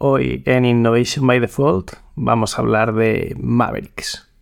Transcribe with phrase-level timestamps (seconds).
[0.00, 4.32] Hoy en Innovation by Default vamos a hablar de Mavericks.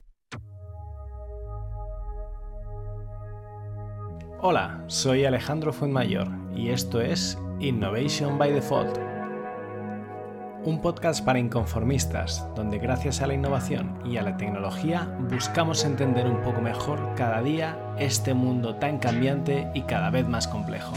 [4.42, 8.98] Hola, soy Alejandro Fuenmayor y esto es Innovation by Default,
[10.66, 16.26] un podcast para inconformistas donde gracias a la innovación y a la tecnología buscamos entender
[16.26, 20.92] un poco mejor cada día este mundo tan cambiante y cada vez más complejo.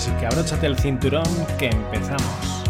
[0.00, 1.26] Así que abróchate el cinturón
[1.58, 2.64] que empezamos.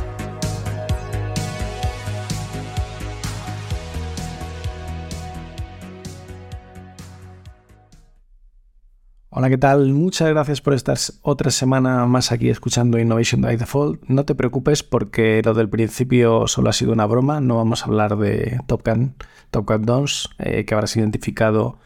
[9.28, 9.92] Hola, ¿qué tal?
[9.92, 14.02] Muchas gracias por estar otra semana más aquí escuchando Innovation by Default.
[14.08, 17.40] No te preocupes porque lo del principio solo ha sido una broma.
[17.40, 19.14] No vamos a hablar de Top Gun,
[19.52, 21.78] Top Gun 2, eh, que habrás identificado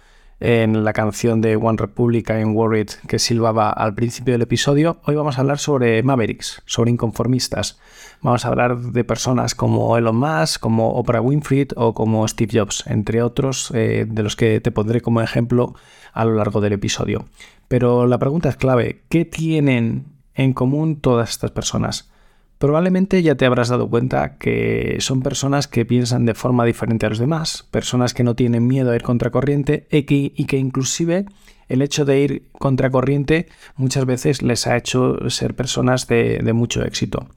[0.45, 5.15] en la canción de One Republic I'm Worried que silbaba al principio del episodio, hoy
[5.15, 7.81] vamos a hablar sobre Mavericks, sobre inconformistas.
[8.21, 12.85] Vamos a hablar de personas como Elon Musk, como Oprah Winfrey o como Steve Jobs,
[12.87, 15.77] entre otros eh, de los que te pondré como ejemplo
[16.13, 17.25] a lo largo del episodio.
[17.67, 22.13] Pero la pregunta es clave, ¿qué tienen en común todas estas personas?
[22.59, 27.09] Probablemente ya te habrás dado cuenta que son personas que piensan de forma diferente a
[27.09, 31.27] los demás, personas que no tienen miedo a ir contracorriente y que, y que inclusive
[31.69, 36.85] el hecho de ir contracorriente muchas veces les ha hecho ser personas de, de mucho
[36.85, 37.29] éxito.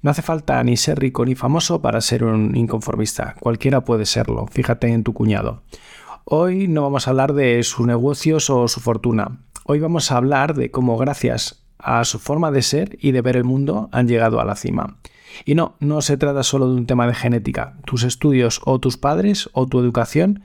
[0.00, 4.46] No hace falta ni ser rico ni famoso para ser un inconformista, cualquiera puede serlo,
[4.46, 5.62] fíjate en tu cuñado.
[6.24, 10.54] Hoy no vamos a hablar de sus negocios o su fortuna, hoy vamos a hablar
[10.54, 14.40] de cómo gracias a su forma de ser y de ver el mundo han llegado
[14.40, 14.96] a la cima.
[15.44, 17.76] Y no, no se trata solo de un tema de genética.
[17.84, 20.42] Tus estudios o tus padres o tu educación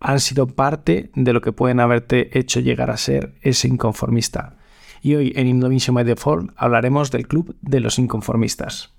[0.00, 4.56] han sido parte de lo que pueden haberte hecho llegar a ser ese inconformista.
[5.02, 8.93] Y hoy en Innovation by Default hablaremos del club de los inconformistas.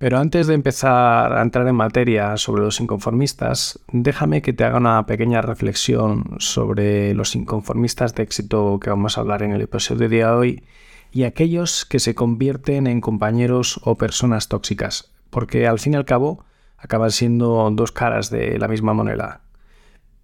[0.00, 4.78] Pero antes de empezar a entrar en materia sobre los inconformistas, déjame que te haga
[4.78, 10.08] una pequeña reflexión sobre los inconformistas de éxito que vamos a hablar en el episodio
[10.08, 10.64] de hoy
[11.12, 16.06] y aquellos que se convierten en compañeros o personas tóxicas, porque al fin y al
[16.06, 16.46] cabo
[16.78, 19.42] acaban siendo dos caras de la misma moneda.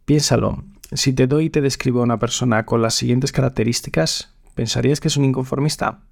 [0.07, 5.01] Piénsalo, si te doy y te describo a una persona con las siguientes características, ¿pensarías
[5.01, 6.06] que es un inconformista?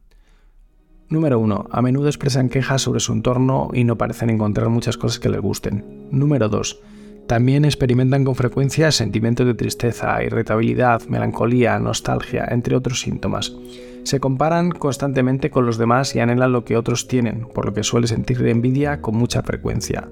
[1.09, 1.67] Número 1.
[1.71, 5.41] A menudo expresan quejas sobre su entorno y no parecen encontrar muchas cosas que les
[5.41, 6.09] gusten.
[6.11, 6.81] Número 2.
[7.27, 13.55] También experimentan con frecuencia sentimientos de tristeza, irritabilidad, melancolía, nostalgia, entre otros síntomas.
[14.03, 17.83] Se comparan constantemente con los demás y anhelan lo que otros tienen, por lo que
[17.83, 20.09] suele sentir envidia con mucha frecuencia.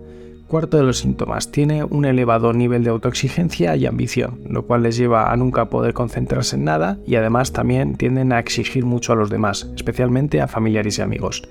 [0.52, 4.98] Cuarto de los síntomas, tiene un elevado nivel de autoexigencia y ambición, lo cual les
[4.98, 9.16] lleva a nunca poder concentrarse en nada y además también tienden a exigir mucho a
[9.16, 11.42] los demás, especialmente a familiares y amigos.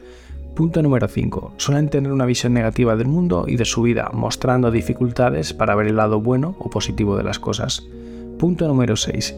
[0.56, 1.56] Punto número 5.
[1.58, 5.88] Suelen tener una visión negativa del mundo y de su vida, mostrando dificultades para ver
[5.88, 7.84] el lado bueno o positivo de las cosas.
[8.38, 9.36] Punto número 6.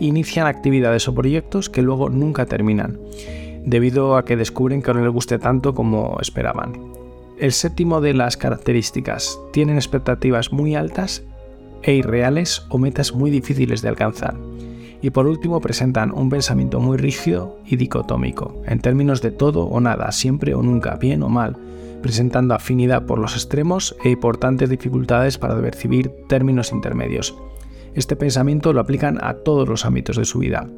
[0.00, 2.98] Inician actividades o proyectos que luego nunca terminan,
[3.64, 6.89] debido a que descubren que no les guste tanto como esperaban.
[7.40, 11.22] El séptimo de las características, tienen expectativas muy altas
[11.82, 14.34] e irreales o metas muy difíciles de alcanzar.
[15.00, 19.80] Y por último presentan un pensamiento muy rígido y dicotómico, en términos de todo o
[19.80, 21.56] nada, siempre o nunca, bien o mal,
[22.02, 27.34] presentando afinidad por los extremos e importantes dificultades para percibir términos intermedios.
[27.94, 30.68] Este pensamiento lo aplican a todos los ámbitos de su vida.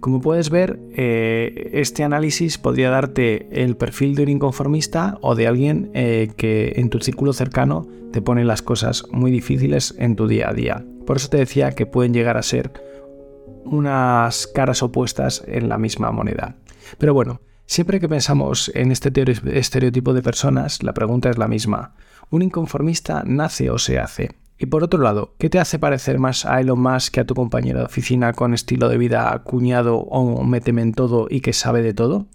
[0.00, 5.46] Como puedes ver, eh, este análisis podría darte el perfil de un inconformista o de
[5.46, 10.28] alguien eh, que en tu círculo cercano te pone las cosas muy difíciles en tu
[10.28, 10.84] día a día.
[11.06, 12.72] Por eso te decía que pueden llegar a ser
[13.64, 16.56] unas caras opuestas en la misma moneda.
[16.98, 19.10] Pero bueno, siempre que pensamos en este
[19.52, 21.94] estereotipo de personas, la pregunta es la misma.
[22.30, 24.43] ¿Un inconformista nace o se hace?
[24.58, 27.34] Y por otro lado, ¿qué te hace parecer más a Elon Musk que a tu
[27.34, 31.82] compañero de oficina con estilo de vida acuñado o méteme en todo y que sabe
[31.82, 32.26] de todo?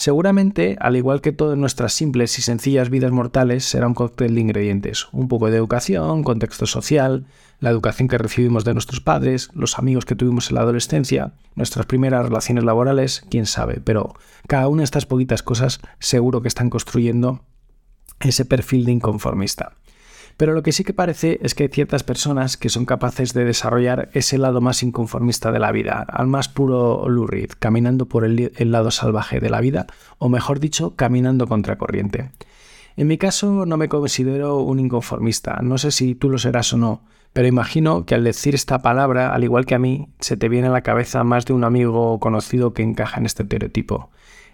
[0.00, 4.40] Seguramente, al igual que todas nuestras simples y sencillas vidas mortales, será un cóctel de
[4.40, 5.08] ingredientes.
[5.12, 7.26] Un poco de educación, contexto social,
[7.58, 11.84] la educación que recibimos de nuestros padres, los amigos que tuvimos en la adolescencia, nuestras
[11.84, 14.14] primeras relaciones laborales, quién sabe, pero
[14.48, 17.44] cada una de estas poquitas cosas seguro que están construyendo
[18.20, 19.74] ese perfil de inconformista.
[20.40, 23.44] Pero lo que sí que parece es que hay ciertas personas que son capaces de
[23.44, 28.50] desarrollar ese lado más inconformista de la vida, al más puro lurid, caminando por el,
[28.58, 32.30] lado salvaje de la vida, o mejor dicho, caminando contracorriente.
[32.96, 36.78] En mi caso no me considero un inconformista, no sé si tú lo serás o
[36.78, 37.02] no,
[37.34, 40.68] Pero imagino que al decir esta palabra, al igual que a mí, se te viene
[40.68, 44.08] a la cabeza más de un amigo conocido que encaja en este estereotipo.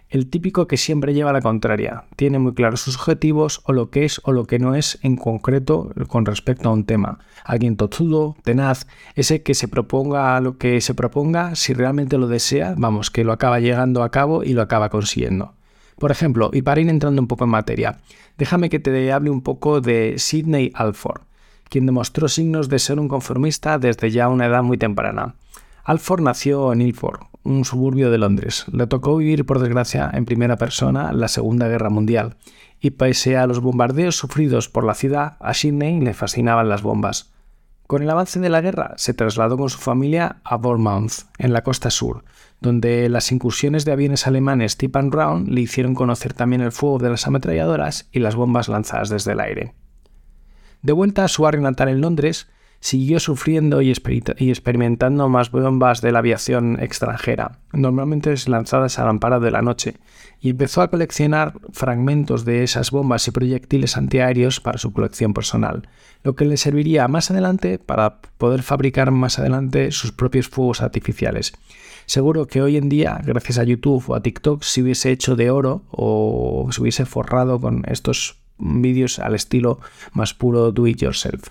[0.08, 4.04] El típico que siempre lleva la contraria, tiene muy claros sus objetivos o lo que
[4.04, 7.18] es o lo que no es en concreto con respecto a un tema.
[7.44, 8.86] Alguien tozudo, tenaz,
[9.16, 13.32] ese que se proponga lo que se proponga, si realmente lo desea, vamos, que lo
[13.32, 15.54] acaba llegando a cabo y lo acaba consiguiendo.
[15.98, 17.98] Por ejemplo, y para ir entrando un poco en materia,
[18.38, 21.22] déjame que te hable un poco de Sidney Alford,
[21.68, 25.34] quien demostró signos de ser un conformista desde ya una edad muy temprana.
[25.82, 28.66] Alford nació en Ilford, un suburbio de Londres.
[28.72, 32.36] Le tocó vivir, por desgracia, en primera persona la Segunda Guerra Mundial,
[32.80, 37.32] y pese a los bombardeos sufridos por la ciudad, a Sydney le fascinaban las bombas.
[37.86, 41.62] Con el avance de la guerra, se trasladó con su familia a Bournemouth, en la
[41.62, 42.24] costa sur,
[42.60, 46.98] donde las incursiones de aviones alemanes Tip and Round le hicieron conocer también el fuego
[46.98, 49.74] de las ametralladoras y las bombas lanzadas desde el aire.
[50.82, 52.48] De vuelta a su barrio natal en Londres,
[52.80, 59.50] siguió sufriendo y, experimentando más bombas de la aviación extranjera, normalmente lanzadas al amparo de
[59.50, 59.96] la noche,
[60.40, 65.88] y empezó a coleccionar fragmentos de esas bombas y proyectiles antiaéreos para su colección personal,
[66.22, 71.52] lo que le serviría más adelante para poder fabricar más adelante sus propios fuegos artificiales.
[72.06, 75.50] Seguro que hoy en día, gracias a YouTube o a TikTok, se hubiese hecho de
[75.50, 79.80] oro o se hubiese forrado con estos vídeos al estilo
[80.12, 81.50] más puro do it yourself.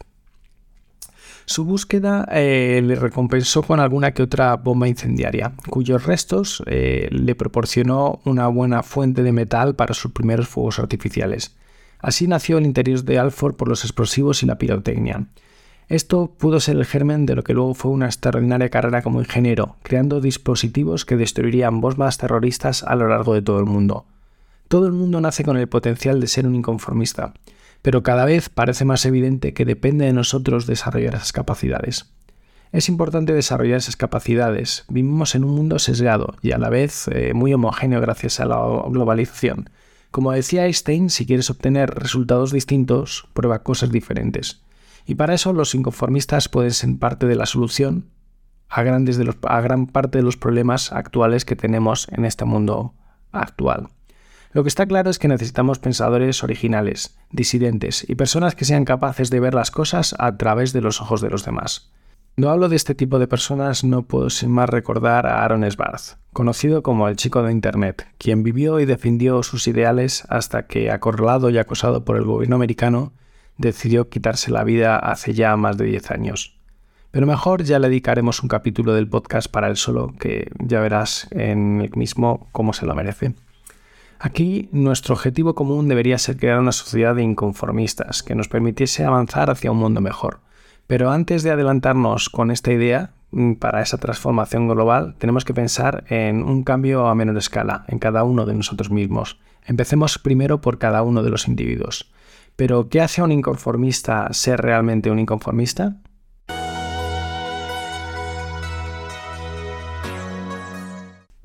[1.56, 7.34] Su búsqueda eh, le recompensó con alguna que otra bomba incendiaria, cuyos restos eh, le
[7.34, 11.56] proporcionó una buena fuente de metal para sus primeros fuegos artificiales.
[12.00, 15.28] Así nació el interior de Alford por los explosivos y la pirotecnia.
[15.88, 19.78] Esto pudo ser el germen de lo que luego fue una extraordinaria carrera como ingeniero,
[19.82, 24.04] creando dispositivos que destruirían bombas terroristas a lo largo de todo el mundo.
[24.68, 27.34] Todo el mundo nace con el potencial de ser un inconformista,
[27.86, 32.12] pero cada vez parece más evidente que depende de nosotros desarrollar esas capacidades.
[32.72, 34.86] Es importante desarrollar esas capacidades.
[34.90, 38.58] Vivimos en un mundo sesgado y a la vez eh, muy homogéneo gracias a la
[38.90, 39.70] globalización.
[40.10, 44.64] Como decía Einstein, si quieres obtener resultados distintos, prueba cosas diferentes.
[45.06, 48.10] Y para eso los inconformistas pueden ser parte de la solución
[48.68, 52.96] a, grandes a gran parte de los problemas actuales que tenemos en este mundo
[53.32, 53.90] actual.
[54.56, 59.30] Lo que está claro es que necesitamos pensadores originales, disidentes y personas que sean capaces
[59.30, 61.92] de ver las cosas a través de los ojos de los demás.
[62.36, 66.20] Cuando hablo de este tipo de personas no puedo sin más recordar a Aaron Sbarth,
[66.32, 71.50] conocido como el chico de Internet, quien vivió y defendió sus ideales hasta que, acorralado
[71.50, 73.12] y acosado por el gobierno americano,
[73.58, 76.58] decidió quitarse la vida hace ya más de 10 años.
[77.12, 81.28] Pero mejor ya le dedicaremos un capítulo del podcast para él solo, que ya verás
[81.32, 83.34] en el mismo cómo se lo merece.
[84.20, 89.50] Aquí nuestro objetivo común debería ser crear una sociedad de inconformistas que nos permitiese avanzar
[89.50, 90.40] hacia un mundo mejor.
[90.88, 96.06] Pero antes de adelantarnos con esta idea, mm, para esa transformación global, tenemos que pensar
[96.10, 99.40] en un cambio a menor escala, en cada uno de nosotros mismos.
[99.66, 102.12] Empecemos primero por cada uno de los individuos.
[102.56, 105.98] Pero, ¿qué hace a un inconformista ser realmente un inconformista?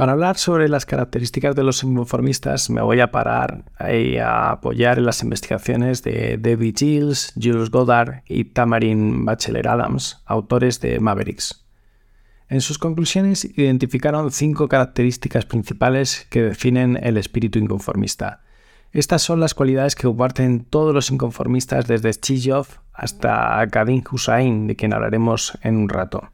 [0.01, 5.05] Para hablar sobre las características de los inconformistas, me voy a parar a apoyar en
[5.05, 11.67] las investigaciones de David Giles, Jules Goddard y Tamarin Bachelet Adams, autores de Mavericks.
[12.49, 18.41] En sus conclusiones identificaron cinco características principales que definen el espíritu inconformista.
[18.93, 24.77] Estas son las cualidades que comparten todos los inconformistas desde Chijov hasta Kadim Hussain, de
[24.77, 26.31] quien hablaremos en un rato.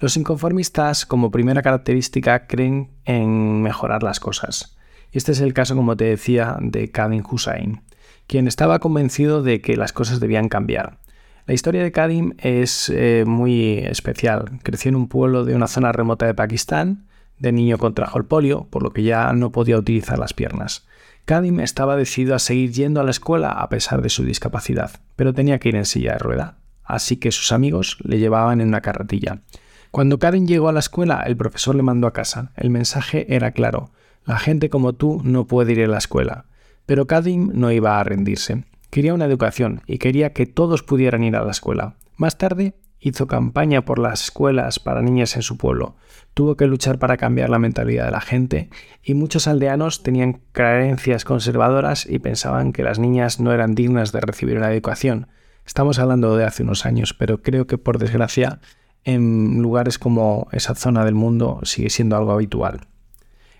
[0.00, 4.78] Los inconformistas, como primera característica, creen en mejorar las cosas.
[5.12, 7.82] Este es el caso, como te decía, de Kadim Hussain,
[8.26, 11.00] quien estaba convencido de que las cosas debían cambiar.
[11.46, 14.60] La historia de Kadim es eh, muy especial.
[14.62, 17.06] Creció en un pueblo de una zona remota de Pakistán.
[17.38, 20.86] De niño contrajo el polio, por lo que ya no podía utilizar las piernas.
[21.26, 25.34] Kadim estaba decidido a seguir yendo a la escuela a pesar de su discapacidad, pero
[25.34, 28.80] tenía que ir en silla de rueda, así que sus amigos le llevaban en una
[28.80, 29.42] carretilla.
[29.90, 32.52] Cuando Karen llegó a la escuela, el profesor le mandó a casa.
[32.56, 33.90] El mensaje era claro.
[34.24, 36.44] La gente como tú no puede ir a la escuela.
[36.86, 38.64] Pero Kadim no iba a rendirse.
[38.90, 41.96] Quería una educación y quería que todos pudieran ir a la escuela.
[42.16, 45.96] Más tarde hizo campaña por las escuelas para niñas en su pueblo.
[46.34, 48.70] Tuvo que luchar para cambiar la mentalidad de la gente
[49.02, 54.20] y muchos aldeanos tenían creencias conservadoras y pensaban que las niñas no eran dignas de
[54.20, 55.26] recibir una educación.
[55.66, 58.60] Estamos hablando de hace unos años, pero creo que por desgracia
[59.04, 62.86] en lugares como esa zona del mundo sigue siendo algo habitual.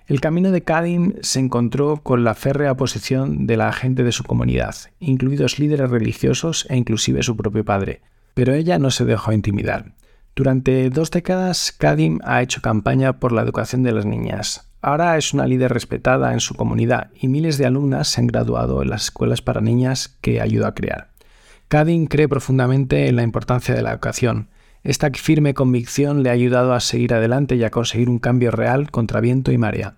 [0.07, 4.25] El camino de Kadim se encontró con la férrea oposición de la gente de su
[4.25, 8.01] comunidad, incluidos líderes religiosos e inclusive su propio padre.
[8.35, 9.95] Pero ella no se dejó intimidar.
[10.35, 14.71] Durante dos décadas, Kadim ha hecho campaña por la educación de las niñas.
[14.83, 18.83] Ahora es una líder respetada en su comunidad y miles de alumnas se han graduado
[18.83, 21.11] en las escuelas para niñas que ayuda a crear.
[21.69, 24.49] Kadim cree profundamente en la importancia de la educación.
[24.83, 28.91] Esta firme convicción le ha ayudado a seguir adelante y a conseguir un cambio real
[28.91, 29.97] contra viento y marea.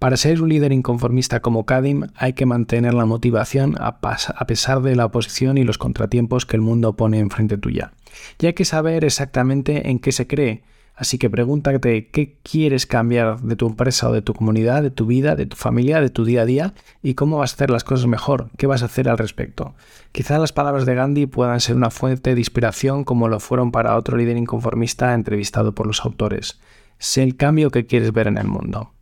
[0.00, 4.00] Para ser un líder inconformista como Kadim hay que mantener la motivación a,
[4.46, 7.92] pesar de la oposición y los contratiempos que el mundo pone enfrente tuya.
[8.40, 10.62] Y hay que saber exactamente en qué se cree,
[10.96, 15.06] así que pregúntate qué quieres cambiar de tu empresa o de tu comunidad, de tu
[15.06, 17.84] vida, de tu familia, de tu día a día y cómo vas a hacer las
[17.84, 19.74] cosas mejor, qué vas a hacer al respecto.
[20.12, 23.96] Quizá las palabras de Gandhi puedan ser una fuente de inspiración como lo fueron para
[23.96, 26.60] otro líder inconformista entrevistado por los autores.
[26.98, 28.92] Sé el cambio que quieres ver en el mundo.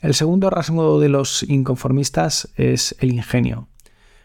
[0.00, 3.68] El segundo rasgo de los inconformistas es el ingenio.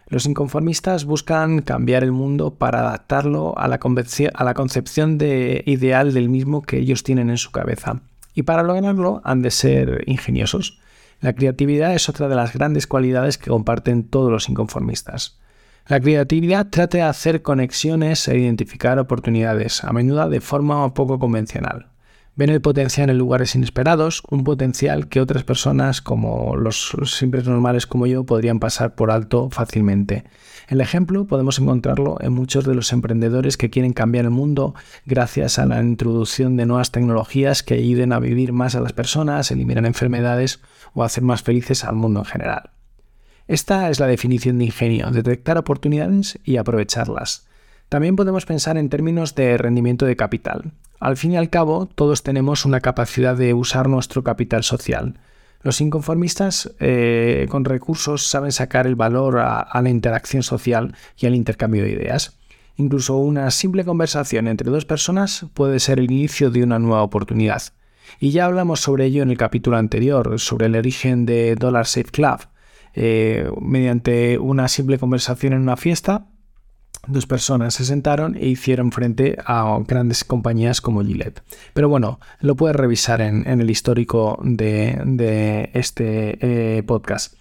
[0.10, 6.64] Los inconformistas buscan cambiar el mundo para adaptarlo a la, concepción de ideal del mismo
[6.64, 8.02] que ellos tienen en su cabeza.
[8.34, 10.80] Y para lograrlo han de ser ingeniosos.
[11.22, 15.38] La creatividad es otra de las grandes cualidades que comparten todos los inconformistas.
[15.88, 21.88] La creatividad trata de hacer conexiones e identificar oportunidades, a menudo de forma poco convencional
[22.40, 27.86] ven el potencial en lugares inesperados, un potencial que otras personas como los simples normales
[27.86, 30.24] como yo podrían pasar por alto fácilmente.
[30.70, 34.74] El ejemplo podemos encontrarlo en muchos de los emprendedores que quieren cambiar el mundo
[35.06, 39.52] gracias a la introducción de nuevas tecnologías que ayuden a vivir más a las personas,
[39.52, 40.62] eliminar enfermedades
[40.94, 42.70] o hacer más felices al mundo en general.
[43.50, 47.49] Esta es la definición de ingenio, detectar oportunidades y aprovecharlas.
[47.90, 50.74] También podemos pensar en términos de rendimiento de capital.
[51.00, 55.20] Al fin y al cabo, todos tenemos una capacidad de usar nuestro capital social.
[55.64, 61.34] Los inconformistas eh, con recursos saben sacar el valor a, la interacción social y al
[61.34, 62.38] intercambio de ideas.
[62.78, 67.64] Incluso una simple conversación entre dos personas puede ser el inicio de una nueva oportunidad.
[68.20, 72.12] Y ya hablamos sobre ello en el capítulo anterior, sobre el origen de Dollar Safe
[72.12, 72.40] Club.
[72.94, 76.28] Eh, mediante una simple conversación en una fiesta,
[77.08, 81.42] dos personas se sentaron e hicieron frente a grandes compañías como Gillette.
[81.74, 86.38] Pero bueno, lo puedes revisar en, el histórico de, este
[86.78, 87.36] eh, podcast.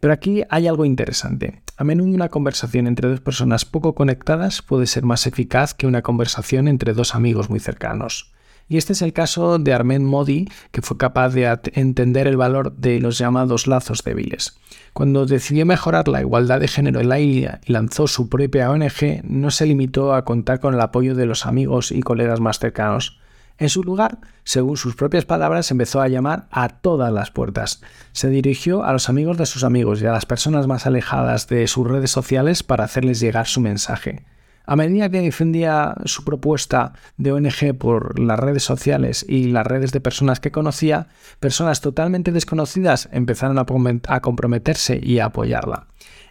[0.00, 1.62] Pero aquí hay algo interesante.
[1.76, 6.02] A menudo una conversación entre dos personas poco conectadas puede ser más eficaz que una
[6.02, 8.33] conversación entre dos amigos muy cercanos.
[8.68, 12.74] Y este es el caso de Armed Modi, que fue capaz de entender el valor
[12.76, 14.58] de los llamados lazos débiles.
[14.94, 19.22] Cuando decidió mejorar la igualdad de género en la India y lanzó su propia ONG,
[19.24, 23.18] no se limitó a contar con el apoyo de los amigos y colegas más cercanos.
[23.58, 27.82] En su lugar, según sus propias palabras, empezó a llamar a todas las puertas.
[28.12, 31.66] Se dirigió a los amigos de sus amigos y a las personas más alejadas de
[31.68, 34.24] sus redes sociales para hacerles llegar su mensaje.
[34.66, 39.92] A medida que defendía su propuesta de ONG por las redes sociales y las redes
[39.92, 45.88] de personas que conocía, personas totalmente desconocidas empezaron a, comprometerse y a apoyarla.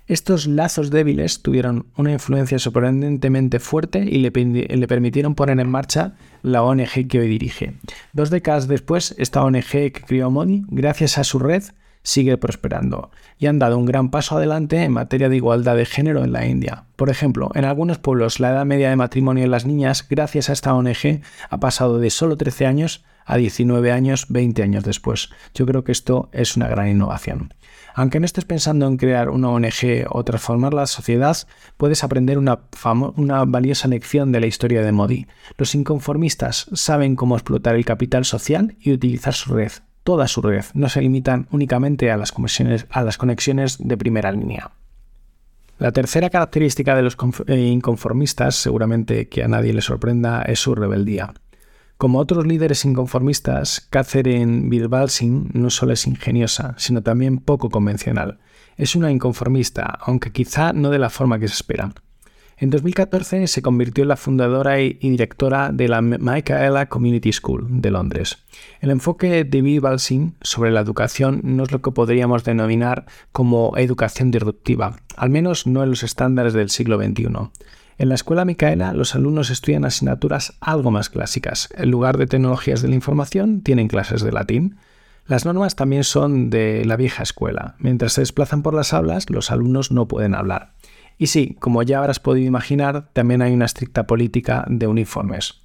[0.08, 6.16] Estos lazos débiles tuvieron una influencia sorprendentemente fuerte y le, le, permitieron poner en marcha
[6.42, 7.76] la ONG que hoy dirige.
[8.12, 11.64] Dos décadas después, esta ONG que crió Moni, gracias a su red,
[12.04, 16.24] sigue prosperando y han dado un gran paso adelante en materia de igualdad de género
[16.24, 16.86] en la India.
[16.96, 20.54] Por ejemplo, en algunos pueblos la edad media de matrimonio en las niñas, gracias a
[20.54, 25.30] esta ONG, ha pasado de solo 13 años a 19 años 20 años después.
[25.54, 27.54] Yo creo que esto es una gran innovación.
[27.96, 31.38] Aunque no estés pensando en crear una ONG o transformar la sociedad,
[31.78, 32.60] puedes aprender una,
[33.16, 35.28] una, valiosa lección de la historia de Modi.
[35.58, 39.72] Los inconformistas saben cómo explotar el capital social y utilizar su red
[40.04, 44.72] toda su red, no se limitan únicamente a las conexiones, de primera línea.
[45.80, 47.18] La tercera característica de los
[47.48, 51.34] eh, inconformistas, seguramente que a nadie le sorprenda, es su rebeldía.
[51.98, 58.40] Como otros líderes inconformistas, Catherine Bilbalsin no solo es ingeniosa, sino también poco convencional.
[58.76, 61.94] Es una inconformista, aunque quizá no de la forma que se espera.
[62.58, 67.92] En 2014 se convirtió en la fundadora y directora de la Michaela Community School de
[67.92, 68.38] Londres.
[68.80, 73.76] El enfoque de Bill Balsin sobre la educación no es lo que podríamos denominar como
[73.78, 77.28] educación disruptiva, al menos no en los estándares del siglo XXI.
[77.98, 81.70] En la escuela Micaela los alumnos estudian asignaturas algo más clásicas.
[81.76, 84.78] En lugar de tecnologías de la información, tienen clases de latín.
[85.26, 87.76] Las normas también son de la vieja escuela.
[87.80, 90.74] Mientras se desplazan por las aulas, los alumnos no pueden hablar.
[91.18, 95.62] Y sí, como ya habrás podido imaginar, también hay una estricta política de uniformes.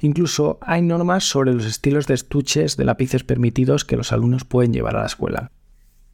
[0.00, 4.72] Incluso hay normas sobre los estilos de estuches de lápices permitidos que los alumnos pueden
[4.72, 5.50] llevar a la escuela.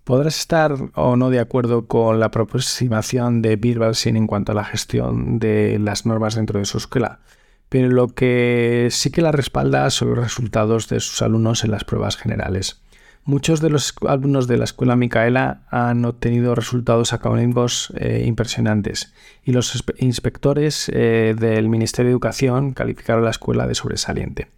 [0.04, 4.64] Podrás estar o no de acuerdo con la aproximación de Birbalsin en cuanto a la
[4.64, 7.20] gestión de las normas dentro de su escuela,
[7.68, 11.84] pero lo que sí que la respalda son los resultados de sus alumnos en las
[11.84, 12.80] pruebas generales.
[13.28, 19.12] Muchos de los alumnos de la escuela Micaela han obtenido resultados académicos eh, impresionantes
[19.44, 24.48] y los inspectores eh, del Ministerio de Educación calificaron la escuela de sobresaliente.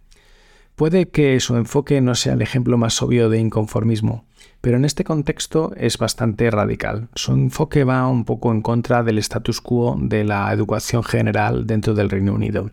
[0.77, 4.23] Puede que su enfoque no sea el ejemplo más obvio de inconformismo,
[4.61, 7.09] pero en este contexto es bastante radical.
[7.13, 11.93] Su enfoque va un poco en contra del status quo de la educación general dentro
[11.93, 12.71] del Reino Unido.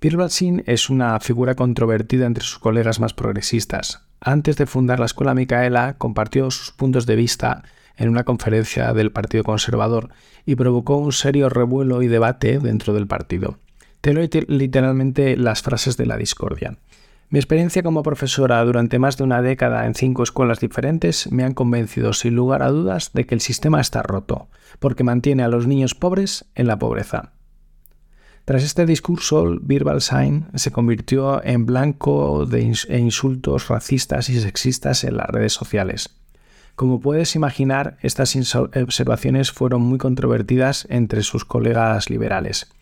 [0.00, 4.09] Birbalsin es una figura controvertida entre sus colegas más progresistas.
[4.20, 7.62] Antes de fundar la Escuela Micaela, compartió sus puntos de vista
[7.96, 10.10] en una conferencia del Partido Conservador
[10.44, 13.58] y provocó un serio revuelo y debate dentro del partido.
[14.00, 14.12] Te
[14.48, 16.76] literalmente las frases de la discordia.
[17.30, 21.54] Mi experiencia como profesora durante más de una década en cinco escuelas diferentes me han
[21.54, 24.48] convencido sin lugar a dudas de que el sistema está roto,
[24.80, 27.32] porque mantiene a los niños pobres en la pobreza.
[28.44, 35.04] Tras este discurso, Birbal Sain se convirtió en blanco de e insultos racistas y sexistas
[35.04, 36.10] en las redes sociales.
[36.74, 42.72] Como puedes imaginar, estas observaciones fueron muy controvertidas entre sus colegas liberales.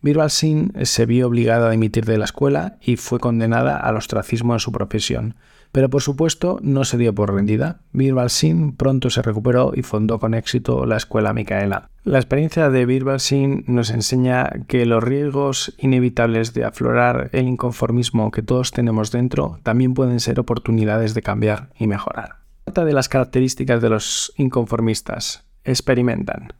[0.00, 4.58] Birbal se vio obligada a dimitir de la escuela y fue condenada al ostracismo en
[4.58, 5.36] su profesión.
[5.72, 7.80] Pero por supuesto no se dio por rendida.
[7.92, 11.88] Birbal Singh pronto se recuperó y fundó con éxito la escuela Micaela.
[12.04, 18.30] La experiencia de Birbal Singh nos enseña que los riesgos inevitables de aflorar el inconformismo
[18.30, 22.42] que todos tenemos dentro también pueden ser oportunidades de cambiar y mejorar.
[22.64, 25.46] Trata de las características de los inconformistas.
[25.64, 26.52] Experimentan.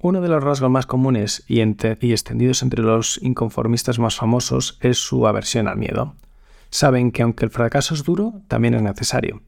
[0.00, 5.26] Uno de los rasgos más comunes y, extendidos entre los inconformistas más famosos es su
[5.26, 6.14] aversión al miedo.
[6.74, 9.42] Saben que aunque el fracaso es duro, también es necesario.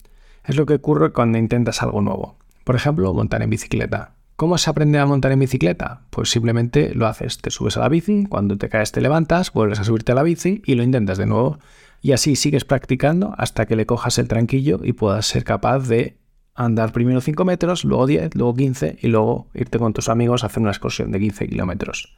[0.45, 2.37] Es lo que ocurre cuando intentas algo nuevo.
[2.62, 4.14] Por ejemplo, montar en bicicleta.
[4.37, 6.03] ¿Cómo se aprende a montar en bicicleta?
[6.11, 9.81] Pues simplemente lo haces, te subes a la bici, cuando te caes te levantas, vuelves
[9.81, 11.59] a subirte a la bici y lo intentas de nuevo.
[12.01, 16.18] Y así sigues practicando hasta que le cojas el tranquillo y puedas ser capaz de
[16.55, 20.46] andar primero 5 metros, luego 10, luego 15 y luego irte con tus amigos a
[20.46, 22.15] hacer una excursión de 15 kilómetros.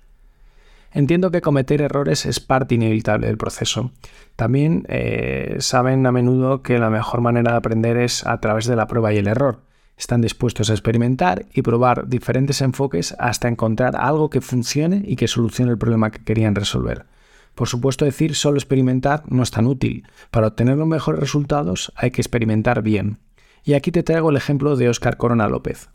[0.92, 3.92] Entiendo que cometer errores es parte inevitable del proceso.
[4.36, 8.76] También eh, saben a menudo que la mejor manera de aprender es a través de
[8.76, 9.60] la prueba y el error.
[9.98, 15.28] Están dispuestos a experimentar y probar diferentes enfoques hasta encontrar algo que funcione y que
[15.28, 17.06] solucione el problema que querían resolver.
[17.54, 20.06] Por supuesto, decir solo experimentar no es tan útil.
[20.30, 23.18] Para obtener los mejores resultados hay que experimentar bien.
[23.64, 25.90] Y aquí te traigo el ejemplo de Oscar Corona López.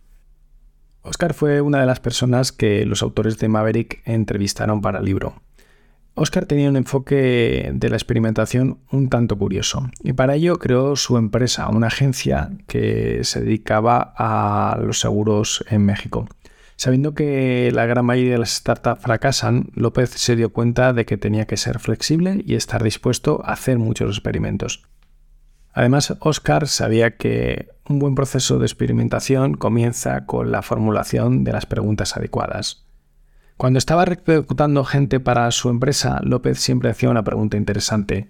[1.04, 5.42] Oscar fue una de las personas que los autores de Maverick entrevistaron para el libro.
[6.16, 11.18] Oscar tenía un enfoque de la experimentación un tanto curioso y para ello creó su
[11.18, 16.28] empresa, una agencia que se dedicaba a los seguros en México.
[16.78, 21.18] Sabiendo que la gran mayoría de las startups fracasan, López se dio cuenta de que
[21.18, 24.84] tenía que ser flexible y estar dispuesto a hacer muchos experimentos.
[25.74, 31.66] Además, Oscar sabía que un buen proceso de experimentación comienza con la formulación de las
[31.66, 32.86] preguntas adecuadas.
[33.58, 38.30] Cuando estaba reclutando gente para su empresa, López siempre hacía una pregunta interesante.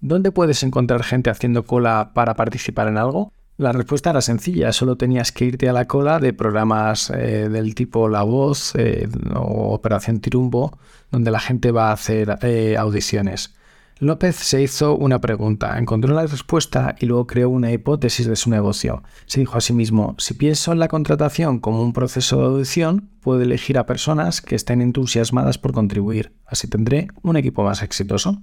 [0.00, 3.32] ¿Dónde puedes encontrar gente haciendo cola para participar en algo?
[3.56, 7.74] La respuesta era sencilla, solo tenías que irte a la cola de programas eh, del
[7.74, 10.78] tipo La Voz eh, o Operación Tirumbo,
[11.10, 13.57] donde la gente va a hacer eh, audiciones.
[14.00, 18.48] López se hizo una pregunta, encontró la respuesta y luego creó una hipótesis de su
[18.48, 19.02] negocio.
[19.26, 23.08] Se dijo a sí mismo, si pienso en la contratación como un proceso de audición,
[23.20, 26.32] puedo elegir a personas que estén entusiasmadas por contribuir.
[26.46, 28.40] Así tendré un equipo más exitoso.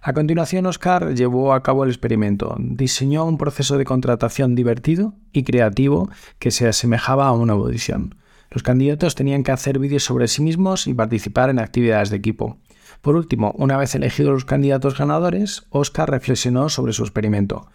[0.00, 2.54] A continuación, Oscar llevó a cabo el experimento.
[2.60, 8.14] Diseñó un proceso de contratación divertido y creativo que se asemejaba a una audición.
[8.48, 12.58] Los candidatos tenían que hacer vídeos sobre sí mismos y participar en actividades de equipo.
[13.04, 17.66] Por último, una vez elegidos los candidatos ganadores, Oscar reflexionó sobre su experimento.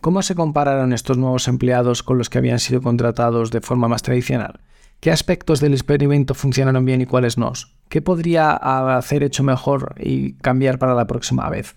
[0.00, 4.00] ¿Cómo se compararon estos nuevos empleados con los que habían sido contratados de forma más
[4.00, 4.60] tradicional?
[5.00, 7.52] ¿Qué aspectos del experimento funcionaron bien y cuáles no?
[7.90, 8.52] ¿Qué podría
[8.96, 11.76] hacer hecho mejor y cambiar para la próxima vez?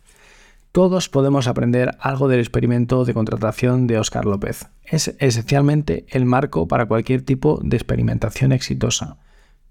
[0.72, 4.70] Todos podemos aprender algo del experimento de contratación de Oscar López.
[4.86, 9.18] Es esencialmente el marco para cualquier tipo de experimentación exitosa.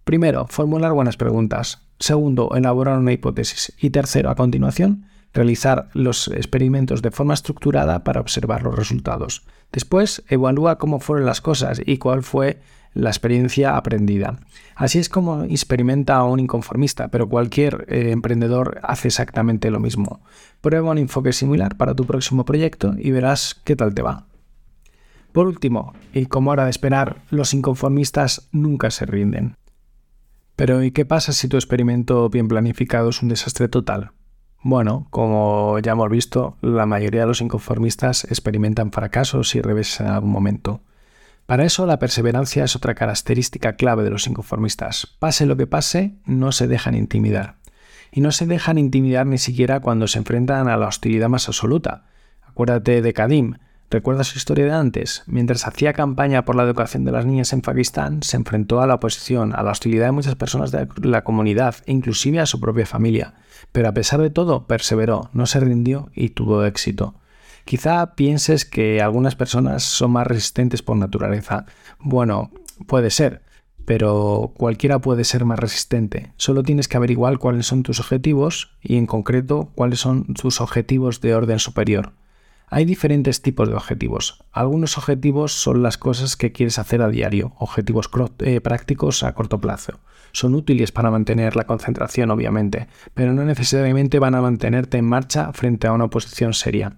[0.05, 1.90] Primero, formular buenas preguntas.
[2.01, 3.75] Segundo, elaborar una hipótesis.
[3.79, 9.45] Y tercero, a continuación, realizar los experimentos de forma estructurada para observar los resultados.
[9.71, 12.61] Después, evalúa cómo fueron las cosas y cuál fue
[12.95, 14.41] la experiencia aprendida.
[14.75, 20.23] Así es como experimenta un inconformista, pero cualquier eh, emprendedor hace exactamente lo mismo.
[20.63, 24.27] Prueba un enfoque similar para tu próximo proyecto y verás qué tal te va.
[25.33, 29.55] Por último, y como era de esperar, los inconformistas nunca se rinden.
[30.61, 34.11] Pero ¿y qué pasa si tu experimento bien planificado es un desastre total?
[34.63, 40.09] Bueno, como ya hemos visto, la mayoría de los inconformistas experimentan fracasos y reveses en
[40.09, 40.83] algún momento.
[41.47, 45.17] Para eso la perseverancia es otra característica clave de los inconformistas.
[45.19, 47.57] Pase lo que pase, no se dejan intimidar.
[48.13, 52.05] Y no se dejan intimidar ni siquiera cuando se enfrentan a la hostilidad más absoluta.
[52.43, 53.55] Acuérdate de Kadim,
[53.91, 55.25] ¿Recuerda su historia de antes?
[55.27, 58.95] Mientras hacía campaña por la educación de las niñas en Pakistán, se enfrentó a la
[58.95, 63.35] oposición, a la hostilidad de muchas personas de la comunidad inclusive a su propia familia.
[63.73, 67.17] Pero a pesar de todo, perseveró, no se rindió y tuvo éxito.
[67.65, 71.67] Quizá pienses que algunas personas son más resistentes por naturaleza.
[71.99, 72.53] Bueno,
[72.87, 73.43] puede ser,
[73.87, 76.33] pero cualquiera puede ser más resistente.
[76.37, 81.21] Solo tienes que averiguar cuáles son tus objetivos y en concreto cuáles son tus objetivos
[81.21, 82.13] de orden superior.
[82.73, 84.45] Hay diferentes tipos de objetivos.
[84.53, 89.61] Algunos objetivos son las cosas que quieres hacer a diario, objetivos eh, prácticos a corto
[89.61, 89.99] plazo.
[90.31, 95.53] Son útiles para mantener la concentración, obviamente, pero no necesariamente van a mantenerte en marcha
[95.53, 96.93] frente a una oposición seria.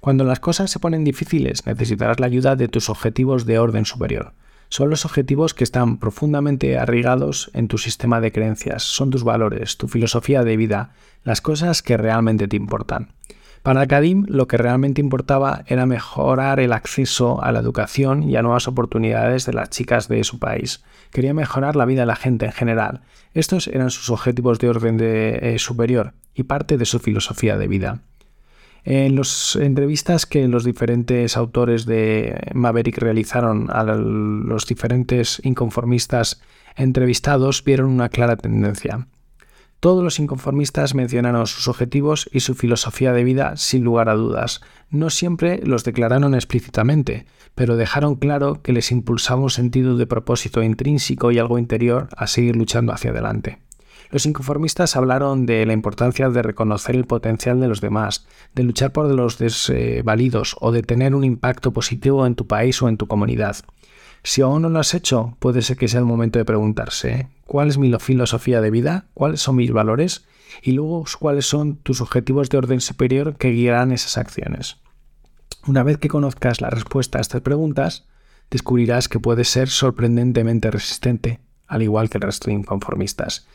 [0.00, 4.32] Cuando las cosas se ponen difíciles, necesitarás la ayuda de tus objetivos de orden superior.
[4.70, 9.76] Son los objetivos que están profundamente arraigados en tu sistema de creencias, son tus valores,
[9.76, 13.12] tu filosofía de vida, las cosas que realmente te importan.
[13.62, 18.42] Para Kadim lo que realmente importaba era mejorar el acceso a la educación y a
[18.42, 20.82] nuevas oportunidades de las chicas de su país.
[21.10, 23.02] Quería mejorar la vida de la gente en general.
[23.34, 27.68] Estos eran sus objetivos de orden de, eh, superior y parte de su filosofía de
[27.68, 28.02] vida.
[28.84, 36.40] En las entrevistas que los diferentes autores de Maverick realizaron a los diferentes inconformistas
[36.76, 39.08] entrevistados vieron una clara tendencia.
[39.80, 44.60] Todos los inconformistas mencionaron sus objetivos y su filosofía de vida sin lugar a dudas.
[44.90, 50.64] No siempre los declararon explícitamente, pero dejaron claro que les impulsaba un sentido de propósito
[50.64, 53.60] intrínseco y algo interior a seguir luchando hacia adelante.
[54.10, 58.90] Los inconformistas hablaron de la importancia de reconocer el potencial de los demás, de luchar
[58.90, 63.06] por los desvalidos o de tener un impacto positivo en tu país o en tu
[63.06, 63.56] comunidad.
[64.28, 67.68] Si aún no lo has hecho, puede ser que sea el momento de preguntarse cuál
[67.68, 70.26] es mi filosofía de vida, cuáles son mis valores
[70.60, 74.76] y luego cuáles son tus objetivos de orden superior que guiarán esas acciones.
[75.66, 78.06] Una vez que conozcas la respuesta a estas preguntas,
[78.50, 83.48] descubrirás que puedes ser sorprendentemente resistente, al igual que el resto de inconformistas.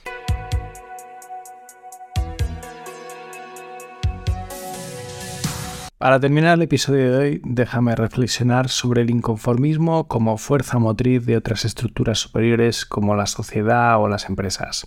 [6.04, 11.38] Para terminar el episodio de hoy, déjame reflexionar sobre el inconformismo como fuerza motriz de
[11.38, 14.86] otras estructuras superiores como la sociedad o las empresas.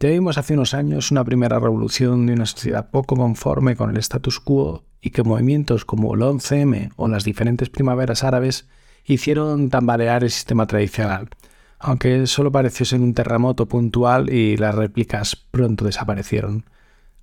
[0.00, 3.98] Ya vimos hace unos años una primera revolución de una sociedad poco conforme con el
[3.98, 8.66] status quo y que movimientos como el 11M o las diferentes primaveras árabes
[9.04, 11.28] hicieron tambalear el sistema tradicional,
[11.78, 16.64] aunque solo pareció ser un terremoto puntual y las réplicas pronto desaparecieron.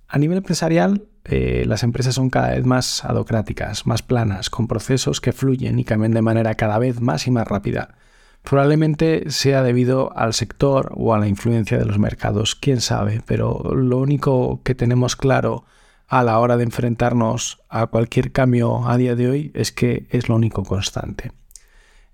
[0.08, 5.20] A nivel empresarial, eh, las empresas son cada vez más adocráticas, más planas, con procesos
[5.20, 7.96] que fluyen y cambian de manera cada vez más y más rápida.
[8.42, 13.74] Probablemente sea debido al sector o a la influencia de los mercados, quién sabe, pero
[13.74, 15.64] lo único que tenemos claro
[16.06, 20.30] a la hora de enfrentarnos a cualquier cambio a día de hoy es que es
[20.30, 21.32] lo único constante.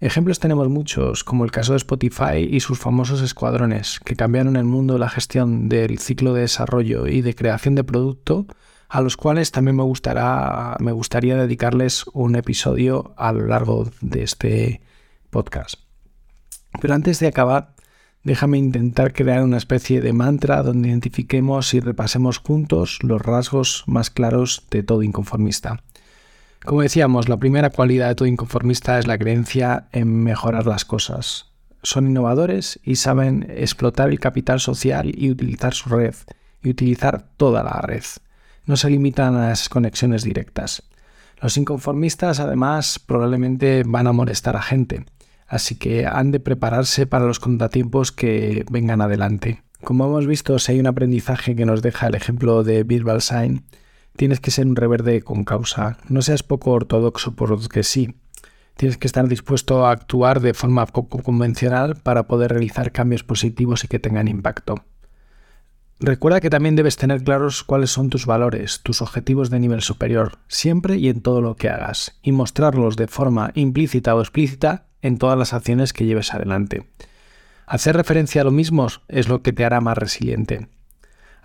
[0.04, 4.64] Ejemplos tenemos muchos, como el caso de Spotify y sus famosos escuadrones, que cambiaron el
[4.64, 8.46] mundo de la gestión del ciclo de desarrollo y de creación de producto,
[8.90, 14.82] a los cuales también me, me gustaría dedicarles un episodio a lo largo de este
[15.30, 15.76] podcast.
[16.82, 17.74] Pero antes de acabar,
[18.24, 24.10] déjame intentar crear una especie de mantra donde identifiquemos y repasemos juntos los rasgos más
[24.10, 25.82] claros de todo inconformista.
[26.64, 31.52] Como decíamos, la primera cualidad de todo inconformista es la creencia en mejorar las cosas.
[31.82, 36.14] Son innovadores y saben explotar el capital social y utilizar su red,
[36.62, 38.04] y utilizar toda la red.
[38.64, 40.82] No se limitan a las conexiones directas.
[41.42, 45.04] Los inconformistas además probablemente van a molestar a gente,
[45.46, 49.62] así que han de prepararse para los contratiempos que vengan adelante.
[49.82, 53.64] Como hemos visto, si hay un aprendizaje que nos deja el ejemplo de Birbal Sain,
[54.16, 55.98] tienes que ser un reverde con causa.
[56.08, 58.14] No seas poco ortodoxo porque sí.
[58.76, 63.84] Tienes que estar dispuesto a actuar de forma poco convencional para poder realizar cambios positivos
[63.84, 64.84] y que tengan impacto.
[66.00, 70.38] Recuerda que también debes tener claros cuáles son tus valores, tus objetivos de nivel superior,
[70.48, 75.18] siempre y en todo lo que hagas, y mostrarlos de forma implícita o explícita en
[75.18, 76.88] todas las acciones que lleves adelante.
[77.66, 80.68] Hacer referencia a lo mismo es lo que te hará más resiliente.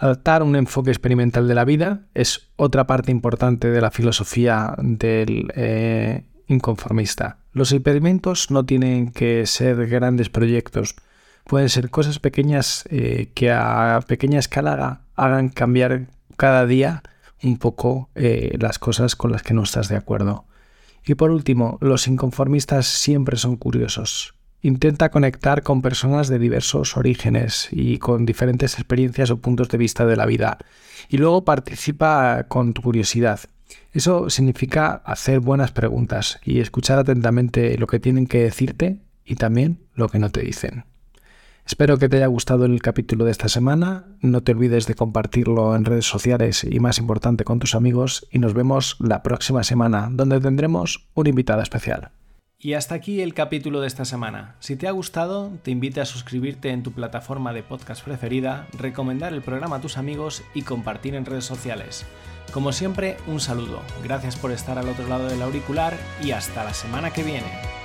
[0.01, 5.51] Adaptar un enfoque experimental de la vida es otra parte importante de la filosofía del
[5.55, 7.39] eh, inconformista.
[7.51, 10.95] Los experimentos no tienen que ser grandes proyectos,
[11.43, 16.07] pueden ser cosas pequeñas eh, que a pequeña escala hagan cambiar
[16.38, 17.03] cada día
[17.43, 20.45] un poco eh, las cosas con las que no estás de acuerdo.
[21.05, 24.33] Y por último, los inconformistas siempre son curiosos.
[24.62, 30.06] Intenta conectar con personas de diversos orígenes y con diferentes experiencias o puntos de vista
[30.06, 30.58] de la vida.
[31.08, 33.39] Y luego participa con tu curiosidad.
[33.93, 39.80] Eso significa hacer buenas preguntas y escuchar atentamente lo que tienen que decirte y también
[39.95, 40.84] lo que no te dicen.
[41.65, 44.08] Espero que te haya gustado el capítulo de esta semana.
[44.22, 48.39] No te olvides de compartirlo en redes sociales y más importante con tus amigos y
[48.39, 52.12] nos vemos la próxima semana donde tendremos un invitado especial.
[52.62, 54.58] Y hasta aquí el capítulo de esta semana.
[54.60, 59.32] Si te ha gustado, te invito a suscribirte en tu plataforma de podcast preferida, recomendar
[59.32, 62.06] el programa a tus amigos y compartir en redes sociales.
[62.52, 63.82] Como siempre, un saludo.
[64.04, 67.79] Gracias por estar al otro lado del auricular y hasta la semana que viene.